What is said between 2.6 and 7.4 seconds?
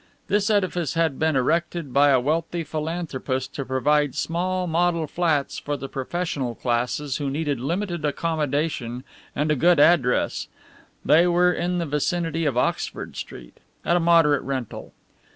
philanthropist to provide small model flats for the professional classes who